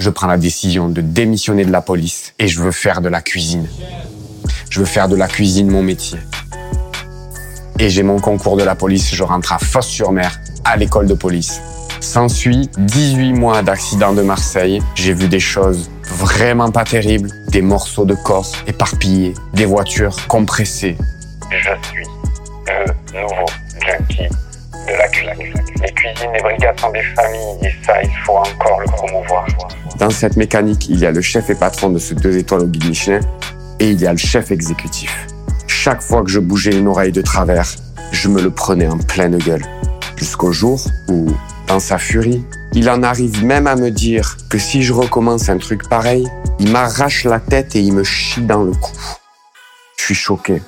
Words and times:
je 0.00 0.08
prends 0.08 0.26
la 0.26 0.38
décision 0.38 0.88
de 0.88 1.02
démissionner 1.02 1.66
de 1.66 1.70
la 1.70 1.82
police 1.82 2.32
et 2.38 2.48
je 2.48 2.62
veux 2.62 2.72
faire 2.72 3.02
de 3.02 3.10
la 3.10 3.20
cuisine. 3.20 3.68
Je 4.70 4.80
veux 4.80 4.86
faire 4.86 5.08
de 5.08 5.16
la 5.16 5.28
cuisine 5.28 5.70
mon 5.70 5.82
métier. 5.82 6.18
Et 7.78 7.90
j'ai 7.90 8.02
mon 8.02 8.18
concours 8.18 8.56
de 8.56 8.62
la 8.62 8.74
police, 8.74 9.14
je 9.14 9.22
rentre 9.22 9.52
à 9.52 9.58
Fosse-sur-Mer, 9.58 10.40
à 10.64 10.78
l'école 10.78 11.06
de 11.06 11.12
police. 11.12 11.60
S'ensuit 12.00 12.70
18 12.78 13.34
mois 13.34 13.62
d'accident 13.62 14.14
de 14.14 14.22
Marseille. 14.22 14.80
J'ai 14.94 15.12
vu 15.12 15.28
des 15.28 15.40
choses 15.40 15.90
vraiment 16.04 16.70
pas 16.70 16.84
terribles, 16.84 17.30
des 17.48 17.60
morceaux 17.60 18.06
de 18.06 18.14
corps 18.14 18.50
éparpillés, 18.66 19.34
des 19.52 19.66
voitures 19.66 20.16
compressées. 20.28 20.96
Je 21.50 21.88
suis 21.88 22.06
le 22.66 23.20
nouveau 23.20 23.46
junkie 23.86 24.28
de 24.88 24.92
la 24.96 25.08
cuisine. 26.00 26.30
Les 26.32 26.40
brigades 26.40 26.80
sont 26.80 26.90
des 26.90 27.02
familles 27.02 27.58
et 27.62 27.84
ça, 27.84 28.02
il 28.02 28.10
faut 28.24 28.36
encore 28.36 28.80
le 28.80 28.86
promouvoir. 28.86 29.46
Dans 29.98 30.10
cette 30.10 30.36
mécanique, 30.36 30.88
il 30.88 30.98
y 30.98 31.06
a 31.06 31.10
le 31.10 31.20
chef 31.20 31.50
et 31.50 31.54
patron 31.54 31.90
de 31.90 31.98
ce 31.98 32.14
deux 32.14 32.36
étoiles 32.36 32.62
au 32.62 32.66
guide 32.66 32.88
Michelin 32.88 33.20
et 33.78 33.90
il 33.90 34.00
y 34.00 34.06
a 34.06 34.12
le 34.12 34.18
chef 34.18 34.50
exécutif. 34.50 35.26
Chaque 35.66 36.02
fois 36.02 36.22
que 36.22 36.30
je 36.30 36.40
bougeais 36.40 36.76
une 36.76 36.88
oreille 36.88 37.12
de 37.12 37.22
travers, 37.22 37.68
je 38.12 38.28
me 38.28 38.42
le 38.42 38.50
prenais 38.50 38.88
en 38.88 38.98
pleine 38.98 39.38
gueule. 39.38 39.64
Jusqu'au 40.16 40.52
jour 40.52 40.80
où, 41.08 41.26
dans 41.66 41.80
sa 41.80 41.98
furie, 41.98 42.44
il 42.72 42.88
en 42.90 43.02
arrive 43.02 43.44
même 43.44 43.66
à 43.66 43.76
me 43.76 43.90
dire 43.90 44.36
que 44.48 44.58
si 44.58 44.82
je 44.82 44.92
recommence 44.92 45.48
un 45.48 45.58
truc 45.58 45.88
pareil, 45.88 46.26
il 46.58 46.70
m'arrache 46.70 47.24
la 47.24 47.40
tête 47.40 47.74
et 47.76 47.80
il 47.80 47.92
me 47.92 48.04
chie 48.04 48.42
dans 48.42 48.62
le 48.62 48.72
cou. 48.72 48.92
Je 49.96 50.04
suis 50.04 50.14
choqué. 50.14 50.60